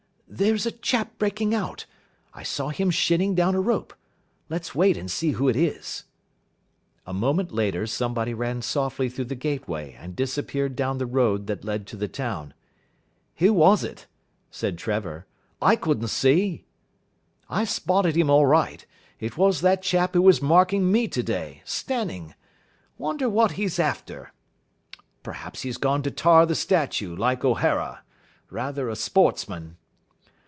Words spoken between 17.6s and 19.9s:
spotted him all right. It was that